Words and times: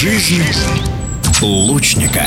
Жизнь 0.00 0.42
лучника. 1.42 2.26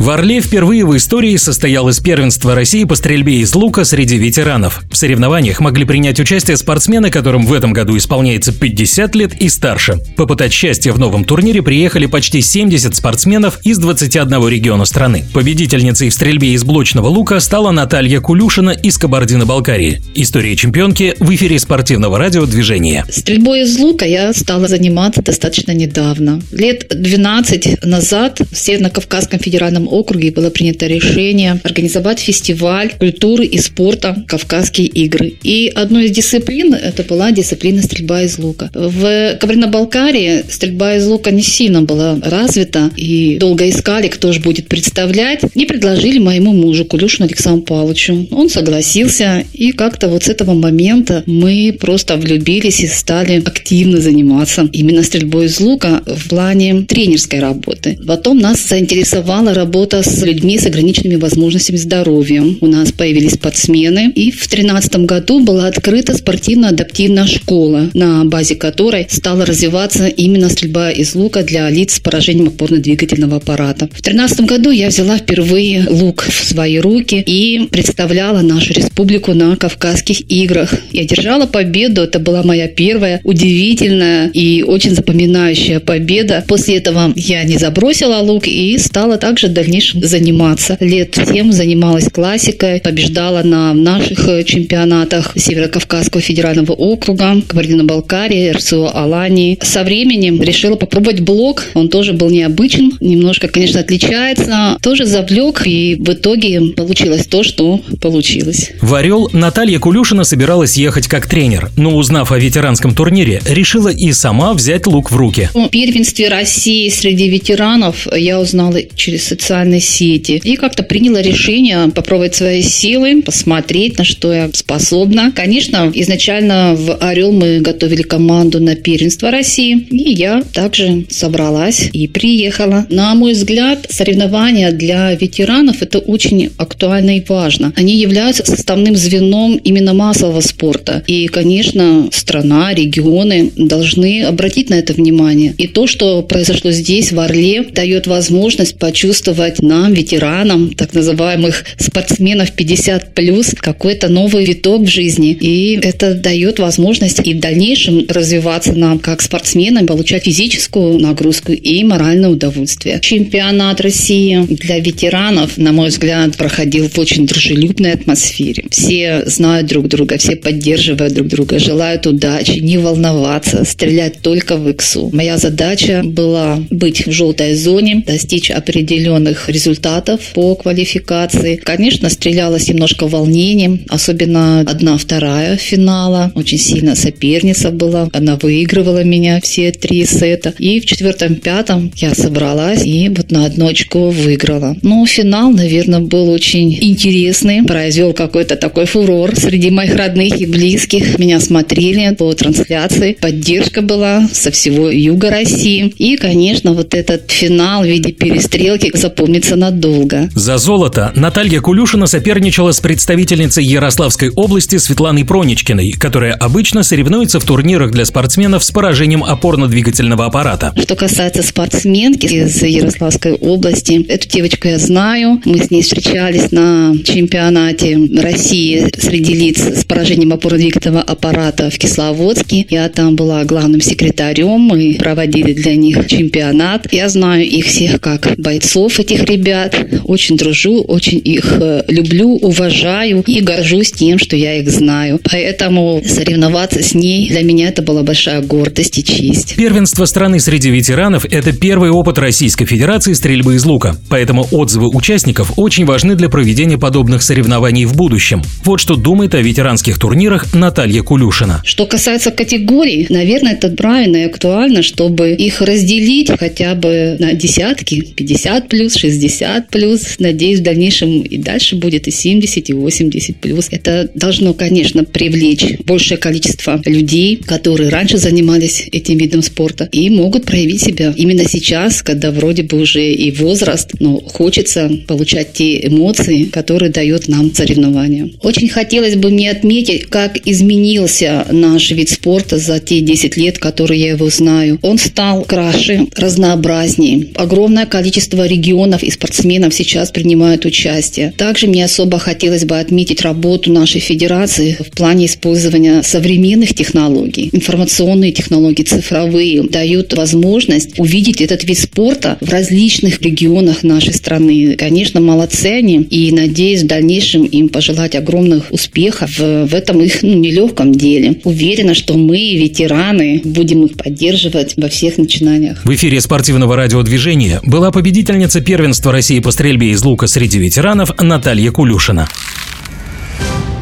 В 0.00 0.08
Орле 0.08 0.40
впервые 0.40 0.86
в 0.86 0.96
истории 0.96 1.36
состоялось 1.36 2.00
первенство 2.00 2.54
России 2.54 2.84
по 2.84 2.94
стрельбе 2.94 3.40
из 3.40 3.54
лука 3.54 3.84
среди 3.84 4.16
ветеранов. 4.16 4.80
В 4.90 4.96
соревнованиях 4.96 5.60
могли 5.60 5.84
принять 5.84 6.18
участие 6.18 6.56
спортсмены, 6.56 7.10
которым 7.10 7.44
в 7.44 7.52
этом 7.52 7.74
году 7.74 7.98
исполняется 7.98 8.50
50 8.50 9.14
лет 9.14 9.34
и 9.34 9.50
старше. 9.50 9.98
Попытать 10.16 10.54
счастье 10.54 10.92
в 10.92 10.98
новом 10.98 11.26
турнире 11.26 11.62
приехали 11.62 12.06
почти 12.06 12.40
70 12.40 12.96
спортсменов 12.96 13.60
из 13.62 13.76
21 13.76 14.48
региона 14.48 14.86
страны. 14.86 15.26
Победительницей 15.34 16.08
в 16.08 16.14
стрельбе 16.14 16.54
из 16.54 16.64
блочного 16.64 17.08
лука 17.08 17.38
стала 17.38 17.70
Наталья 17.70 18.20
Кулюшина 18.20 18.70
из 18.70 18.96
Кабардино-Балкарии. 18.96 20.00
История 20.14 20.56
чемпионки 20.56 21.14
в 21.20 21.30
эфире 21.34 21.58
спортивного 21.58 22.16
радио 22.16 22.46
«Движение». 22.46 23.04
Стрельбой 23.10 23.64
из 23.64 23.78
лука 23.78 24.06
я 24.06 24.32
стала 24.32 24.66
заниматься 24.66 25.20
достаточно 25.20 25.72
недавно. 25.72 26.40
Лет 26.52 26.86
12 26.88 27.84
назад 27.84 28.40
в 28.50 28.56
Северно-Кавказском 28.56 29.38
федеральном 29.38 29.89
округе 29.90 30.30
было 30.30 30.50
принято 30.50 30.86
решение 30.86 31.60
организовать 31.62 32.20
фестиваль 32.20 32.92
культуры 32.98 33.44
и 33.44 33.58
спорта 33.58 34.24
«Кавказские 34.26 34.86
игры». 34.86 35.34
И 35.42 35.70
одной 35.74 36.06
из 36.06 36.12
дисциплин 36.12 36.74
это 36.74 37.02
была 37.02 37.32
дисциплина 37.32 37.82
стрельба 37.82 38.22
из 38.22 38.38
лука. 38.38 38.70
В 38.74 39.36
Кабардино-Балкарии 39.40 40.44
стрельба 40.48 40.96
из 40.96 41.06
лука 41.06 41.30
не 41.30 41.42
сильно 41.42 41.82
была 41.82 42.18
развита, 42.22 42.90
и 42.96 43.36
долго 43.38 43.68
искали, 43.68 44.08
кто 44.08 44.32
же 44.32 44.40
будет 44.40 44.68
представлять. 44.68 45.40
И 45.54 45.66
предложили 45.66 46.18
моему 46.18 46.52
мужу 46.52 46.84
Кулюшину 46.84 47.26
Александру 47.26 47.62
Павловичу. 47.62 48.28
Он 48.30 48.48
согласился, 48.48 49.44
и 49.52 49.72
как-то 49.72 50.08
вот 50.08 50.24
с 50.24 50.28
этого 50.28 50.54
момента 50.54 51.22
мы 51.26 51.76
просто 51.78 52.16
влюбились 52.16 52.80
и 52.80 52.86
стали 52.86 53.42
активно 53.44 54.00
заниматься 54.00 54.68
именно 54.72 55.02
стрельбой 55.02 55.46
из 55.46 55.60
лука 55.60 56.02
в 56.06 56.28
плане 56.28 56.82
тренерской 56.82 57.40
работы. 57.40 57.98
Потом 58.06 58.38
нас 58.38 58.66
заинтересовала 58.68 59.54
работа 59.54 59.79
работа 59.80 60.02
с 60.02 60.22
людьми 60.22 60.58
с 60.58 60.66
ограниченными 60.66 61.16
возможностями 61.16 61.78
здоровья. 61.78 62.44
У 62.60 62.66
нас 62.66 62.92
появились 62.92 63.32
спортсмены. 63.32 64.12
И 64.14 64.30
в 64.30 64.46
2013 64.46 65.06
году 65.06 65.40
была 65.40 65.68
открыта 65.68 66.14
спортивно-адаптивная 66.14 67.26
школа, 67.26 67.88
на 67.94 68.26
базе 68.26 68.56
которой 68.56 69.06
стала 69.08 69.46
развиваться 69.46 70.06
именно 70.06 70.50
стрельба 70.50 70.90
из 70.90 71.14
лука 71.14 71.42
для 71.44 71.70
лиц 71.70 71.94
с 71.94 72.00
поражением 72.00 72.48
опорно-двигательного 72.48 73.36
аппарата. 73.36 73.86
В 73.86 74.02
2013 74.02 74.40
году 74.42 74.70
я 74.70 74.88
взяла 74.88 75.16
впервые 75.16 75.86
лук 75.88 76.24
в 76.28 76.44
свои 76.44 76.78
руки 76.78 77.24
и 77.26 77.66
представляла 77.70 78.42
нашу 78.42 78.74
республику 78.74 79.32
на 79.32 79.56
Кавказских 79.56 80.30
играх. 80.30 80.74
Я 80.92 81.04
держала 81.04 81.46
победу. 81.46 82.02
Это 82.02 82.18
была 82.18 82.42
моя 82.42 82.68
первая 82.68 83.22
удивительная 83.24 84.28
и 84.28 84.62
очень 84.62 84.94
запоминающая 84.94 85.80
победа. 85.80 86.44
После 86.46 86.76
этого 86.76 87.14
я 87.16 87.44
не 87.44 87.56
забросила 87.56 88.18
лук 88.18 88.46
и 88.46 88.76
стала 88.76 89.16
также 89.16 89.48
дальше 89.48 89.69
дальнейшем 89.70 90.02
заниматься. 90.02 90.76
Лет 90.80 91.14
7 91.14 91.52
занималась 91.52 92.08
классикой, 92.10 92.80
побеждала 92.80 93.42
на 93.44 93.72
наших 93.72 94.28
э, 94.28 94.42
чемпионатах 94.42 95.32
Северо-Кавказского 95.36 96.20
федерального 96.20 96.72
округа, 96.72 97.40
Кабардино-Балкарии, 97.46 98.50
РСО 98.50 98.90
Алании. 98.92 99.58
Со 99.62 99.84
временем 99.84 100.42
решила 100.42 100.74
попробовать 100.74 101.20
блок. 101.20 101.66
Он 101.74 101.88
тоже 101.88 102.14
был 102.14 102.30
необычен, 102.30 102.94
немножко, 103.00 103.46
конечно, 103.46 103.78
отличается. 103.78 104.76
Тоже 104.82 105.06
завлек, 105.06 105.62
и 105.64 105.94
в 105.94 106.10
итоге 106.10 106.60
получилось 106.76 107.26
то, 107.26 107.44
что 107.44 107.80
получилось. 108.00 108.72
В 108.82 108.92
Орел 108.94 109.30
Наталья 109.32 109.78
Кулюшина 109.78 110.24
собиралась 110.24 110.76
ехать 110.76 111.06
как 111.06 111.26
тренер, 111.26 111.70
но 111.76 111.94
узнав 111.94 112.32
о 112.32 112.38
ветеранском 112.38 112.92
турнире, 112.92 113.40
решила 113.48 113.88
и 113.88 114.12
сама 114.12 114.52
взять 114.52 114.88
лук 114.88 115.12
в 115.12 115.16
руки. 115.16 115.48
В 115.54 115.68
первенстве 115.68 116.28
России 116.28 116.88
среди 116.88 117.28
ветеранов 117.28 118.08
я 118.12 118.40
узнала 118.40 118.80
через 118.96 119.24
социальные 119.24 119.59
социальной 119.60 119.80
сети. 119.80 120.40
И 120.42 120.56
как-то 120.56 120.82
приняла 120.82 121.20
решение 121.20 121.90
попробовать 121.94 122.34
свои 122.34 122.62
силы, 122.62 123.22
посмотреть, 123.22 123.98
на 123.98 124.04
что 124.04 124.32
я 124.32 124.50
способна. 124.52 125.32
Конечно, 125.34 125.90
изначально 125.94 126.74
в 126.74 126.96
«Орел» 126.96 127.32
мы 127.32 127.60
готовили 127.60 128.02
команду 128.02 128.60
на 128.60 128.74
первенство 128.74 129.30
России. 129.30 129.86
И 129.90 130.12
я 130.12 130.42
также 130.52 131.04
собралась 131.10 131.90
и 131.92 132.08
приехала. 132.08 132.86
На 132.88 133.14
мой 133.14 133.32
взгляд, 133.32 133.86
соревнования 133.90 134.72
для 134.72 135.14
ветеранов– 135.14 135.76
это 135.82 135.98
очень 135.98 136.50
актуально 136.56 137.18
и 137.18 137.24
важно. 137.28 137.72
Они 137.76 137.96
являются 137.96 138.46
составным 138.46 138.96
звеном 138.96 139.56
именно 139.56 139.92
массового 139.94 140.40
спорта. 140.40 141.02
И, 141.06 141.26
конечно, 141.28 142.08
страна, 142.12 142.72
регионы 142.72 143.50
должны 143.56 144.22
обратить 144.22 144.70
на 144.70 144.74
это 144.74 144.94
внимание. 144.94 145.54
И 145.58 145.66
то, 145.66 145.86
что 145.86 146.22
произошло 146.22 146.70
здесь, 146.70 147.12
в 147.12 147.20
Орле, 147.20 147.62
дает 147.62 148.06
возможность 148.06 148.78
почувствовать 148.78 149.49
показать 149.50 149.62
нам, 149.62 149.92
ветеранам, 149.92 150.74
так 150.74 150.94
называемых 150.94 151.64
спортсменов 151.78 152.52
50 152.52 153.14
плюс, 153.14 153.54
какой-то 153.58 154.08
новый 154.08 154.44
виток 154.44 154.82
в 154.82 154.88
жизни. 154.88 155.32
И 155.32 155.78
это 155.82 156.14
дает 156.14 156.58
возможность 156.58 157.20
и 157.26 157.34
в 157.34 157.40
дальнейшем 157.40 158.06
развиваться 158.08 158.72
нам 158.72 158.98
как 158.98 159.22
спортсменам, 159.22 159.86
получать 159.86 160.24
физическую 160.24 160.98
нагрузку 160.98 161.52
и 161.52 161.84
моральное 161.84 162.30
удовольствие. 162.30 162.98
Чемпионат 163.00 163.80
России 163.80 164.46
для 164.48 164.78
ветеранов, 164.78 165.58
на 165.58 165.72
мой 165.72 165.88
взгляд, 165.88 166.36
проходил 166.36 166.88
в 166.88 166.98
очень 166.98 167.26
дружелюбной 167.26 167.92
атмосфере. 167.92 168.64
Все 168.70 169.22
знают 169.26 169.66
друг 169.66 169.88
друга, 169.88 170.16
все 170.18 170.36
поддерживают 170.36 171.14
друг 171.14 171.28
друга, 171.28 171.58
желают 171.58 172.06
удачи, 172.06 172.60
не 172.60 172.78
волноваться, 172.78 173.64
стрелять 173.64 174.20
только 174.22 174.56
в 174.56 174.68
иксу. 174.68 175.10
Моя 175.12 175.36
задача 175.38 176.02
была 176.04 176.58
быть 176.70 177.06
в 177.06 177.12
желтой 177.12 177.54
зоне, 177.54 178.04
достичь 178.06 178.50
определенных 178.50 179.39
определенных 179.40 179.48
результатов 179.48 180.20
по 180.34 180.54
квалификации. 180.54 181.56
Конечно, 181.56 182.10
стрелялась 182.10 182.68
немножко 182.68 183.06
волнением, 183.06 183.80
особенно 183.88 184.60
одна-вторая 184.60 185.56
финала. 185.56 186.32
Очень 186.34 186.58
сильно 186.58 186.94
соперница 186.94 187.70
была. 187.70 188.08
Она 188.12 188.36
выигрывала 188.36 189.04
меня 189.04 189.40
все 189.40 189.72
три 189.72 190.04
сета. 190.04 190.54
И 190.58 190.80
в 190.80 190.86
четвертом-пятом 190.86 191.92
я 191.96 192.14
собралась 192.14 192.84
и 192.84 193.08
вот 193.08 193.30
на 193.30 193.46
одно 193.46 193.68
очко 193.68 194.10
выиграла. 194.10 194.76
Но 194.82 195.04
финал, 195.06 195.50
наверное, 195.50 196.00
был 196.00 196.30
очень 196.30 196.72
интересный. 196.80 197.62
Произвел 197.64 198.12
какой-то 198.12 198.56
такой 198.56 198.86
фурор 198.86 199.36
среди 199.36 199.70
моих 199.70 199.96
родных 199.96 200.40
и 200.40 200.46
близких. 200.46 201.18
Меня 201.18 201.40
смотрели 201.40 202.14
по 202.14 202.32
трансляции. 202.32 203.16
Поддержка 203.20 203.82
была 203.82 204.28
со 204.32 204.50
всего 204.50 204.90
юга 204.90 205.30
России. 205.30 205.92
И, 205.98 206.16
конечно, 206.16 206.72
вот 206.72 206.94
этот 206.94 207.30
финал 207.30 207.82
в 207.82 207.86
виде 207.86 208.12
перестрелки 208.12 208.90
запомнится 209.30 209.56
надолго. 209.56 210.28
За 210.34 210.58
золото 210.58 211.12
Наталья 211.14 211.60
Кулюшина 211.60 212.06
соперничала 212.06 212.72
с 212.72 212.80
представительницей 212.80 213.64
Ярославской 213.64 214.30
области 214.30 214.78
Светланой 214.78 215.24
Проничкиной, 215.24 215.92
которая 215.92 216.34
обычно 216.34 216.82
соревнуется 216.82 217.38
в 217.38 217.44
турнирах 217.44 217.92
для 217.92 218.04
спортсменов 218.04 218.64
с 218.64 218.70
поражением 218.70 219.22
опорно-двигательного 219.22 220.26
аппарата. 220.26 220.74
Что 220.80 220.96
касается 220.96 221.42
спортсменки 221.42 222.26
из 222.26 222.62
Ярославской 222.62 223.32
области, 223.34 224.04
эту 224.08 224.28
девочку 224.28 224.68
я 224.68 224.78
знаю. 224.78 225.40
Мы 225.44 225.58
с 225.58 225.70
ней 225.70 225.82
встречались 225.82 226.50
на 226.50 226.94
чемпионате 227.04 227.98
России 228.20 228.88
среди 228.98 229.34
лиц 229.34 229.60
с 229.60 229.84
поражением 229.84 230.32
опорно-двигательного 230.32 231.02
аппарата 231.02 231.70
в 231.70 231.78
Кисловодске. 231.78 232.66
Я 232.68 232.88
там 232.88 233.14
была 233.14 233.44
главным 233.44 233.80
секретарем, 233.80 234.60
мы 234.60 234.96
проводили 234.98 235.52
для 235.52 235.76
них 235.76 236.06
чемпионат. 236.08 236.92
Я 236.92 237.08
знаю 237.08 237.44
их 237.44 237.66
всех 237.66 238.00
как 238.00 238.34
бойцов 238.38 238.98
этих 238.98 239.19
ребят. 239.22 239.76
Очень 240.04 240.36
дружу, 240.36 240.80
очень 240.82 241.20
их 241.22 241.56
э, 241.60 241.84
люблю, 241.88 242.36
уважаю 242.36 243.22
и 243.26 243.40
горжусь 243.40 243.92
тем, 243.92 244.18
что 244.18 244.36
я 244.36 244.56
их 244.58 244.70
знаю. 244.70 245.20
Поэтому 245.30 246.02
соревноваться 246.06 246.82
с 246.82 246.94
ней 246.94 247.28
для 247.28 247.42
меня 247.42 247.68
это 247.68 247.82
была 247.82 248.02
большая 248.02 248.42
гордость 248.42 248.98
и 248.98 249.04
честь. 249.04 249.56
Первенство 249.56 250.04
страны 250.04 250.40
среди 250.40 250.70
ветеранов– 250.70 251.24
это 251.30 251.52
первый 251.52 251.90
опыт 251.90 252.18
Российской 252.18 252.66
Федерации 252.66 253.12
стрельбы 253.12 253.54
из 253.54 253.64
лука. 253.64 253.96
Поэтому 254.08 254.46
отзывы 254.50 254.88
участников 254.88 255.52
очень 255.56 255.84
важны 255.84 256.14
для 256.14 256.28
проведения 256.28 256.78
подобных 256.78 257.22
соревнований 257.22 257.84
в 257.84 257.96
будущем. 257.96 258.42
Вот 258.64 258.80
что 258.80 258.96
думает 258.96 259.34
о 259.34 259.40
ветеранских 259.40 259.98
турнирах 259.98 260.54
Наталья 260.54 261.02
Кулюшина. 261.02 261.62
Что 261.64 261.86
касается 261.86 262.30
категорий, 262.30 263.06
наверное, 263.08 263.52
это 263.52 263.68
правильно 263.68 264.16
и 264.16 264.24
актуально, 264.24 264.82
чтобы 264.82 265.32
их 265.32 265.60
разделить 265.60 266.30
хотя 266.38 266.74
бы 266.74 267.16
на 267.18 267.32
десятки, 267.34 268.00
50 268.00 268.68
плюс, 268.68 268.96
60 269.00 269.68
плюс. 269.68 270.16
Надеюсь, 270.18 270.60
в 270.60 270.62
дальнейшем 270.62 271.22
и 271.22 271.38
дальше 271.38 271.76
будет 271.76 272.06
и 272.08 272.10
70, 272.10 272.70
и 272.70 272.72
80 272.72 273.36
плюс. 273.36 273.68
Это 273.70 274.10
должно, 274.14 274.54
конечно, 274.54 275.04
привлечь 275.04 275.78
большее 275.84 276.18
количество 276.18 276.80
людей, 276.84 277.36
которые 277.36 277.88
раньше 277.88 278.18
занимались 278.18 278.88
этим 278.92 279.18
видом 279.18 279.42
спорта 279.42 279.88
и 279.92 280.10
могут 280.10 280.44
проявить 280.44 280.82
себя 280.82 281.14
именно 281.16 281.48
сейчас, 281.48 282.02
когда 282.02 282.30
вроде 282.30 282.62
бы 282.62 282.80
уже 282.80 283.12
и 283.12 283.30
возраст, 283.32 283.90
но 284.00 284.20
хочется 284.20 284.90
получать 285.06 285.52
те 285.54 285.86
эмоции, 285.86 286.44
которые 286.44 286.90
дает 286.90 287.28
нам 287.28 287.54
соревнования. 287.54 288.30
Очень 288.42 288.68
хотелось 288.68 289.16
бы 289.16 289.30
мне 289.30 289.50
отметить, 289.50 290.06
как 290.06 290.36
изменился 290.46 291.46
наш 291.50 291.90
вид 291.90 292.10
спорта 292.10 292.58
за 292.58 292.78
те 292.80 293.00
10 293.00 293.36
лет, 293.36 293.58
которые 293.58 294.00
я 294.00 294.10
его 294.10 294.28
знаю. 294.28 294.78
Он 294.82 294.98
стал 294.98 295.44
краше, 295.44 296.06
разнообразнее. 296.16 297.28
Огромное 297.34 297.86
количество 297.86 298.46
регионов 298.46 298.89
и 299.02 299.10
спортсменов 299.10 299.74
сейчас 299.74 300.10
принимают 300.10 300.64
участие. 300.64 301.32
Также 301.36 301.66
мне 301.66 301.84
особо 301.84 302.18
хотелось 302.18 302.64
бы 302.64 302.78
отметить 302.78 303.22
работу 303.22 303.72
нашей 303.72 304.00
федерации 304.00 304.76
в 304.78 304.90
плане 304.90 305.26
использования 305.26 306.02
современных 306.02 306.74
технологий. 306.74 307.50
Информационные 307.52 308.32
технологии, 308.32 308.82
цифровые, 308.82 309.62
дают 309.62 310.12
возможность 310.14 310.98
увидеть 310.98 311.40
этот 311.40 311.64
вид 311.64 311.78
спорта 311.78 312.38
в 312.40 312.50
различных 312.50 313.20
регионах 313.22 313.82
нашей 313.82 314.14
страны. 314.14 314.76
Конечно, 314.76 315.20
молодцы 315.20 315.66
они, 315.66 315.98
и 316.02 316.32
надеюсь 316.32 316.82
в 316.82 316.86
дальнейшем 316.86 317.44
им 317.44 317.68
пожелать 317.68 318.14
огромных 318.14 318.70
успехов 318.70 319.38
в 319.38 319.74
этом 319.74 320.00
их 320.00 320.22
ну, 320.22 320.34
нелегком 320.34 320.92
деле. 320.92 321.40
Уверена, 321.44 321.94
что 321.94 322.14
мы, 322.14 322.56
ветераны, 322.56 323.40
будем 323.44 323.84
их 323.84 323.94
поддерживать 323.94 324.74
во 324.76 324.88
всех 324.88 325.18
начинаниях. 325.18 325.84
В 325.84 325.94
эфире 325.94 326.20
спортивного 326.20 326.76
радиодвижения 326.76 327.60
была 327.64 327.90
победительница 327.90 328.60
первенства 328.80 329.12
России 329.12 329.40
по 329.40 329.50
стрельбе 329.50 329.90
из 329.90 330.02
лука 330.02 330.26
среди 330.26 330.58
ветеранов 330.58 331.10
Наталья 331.20 331.70
Кулюшина. 331.70 332.26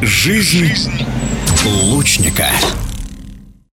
Жизнь 0.01 1.05
лучника. 1.65 2.47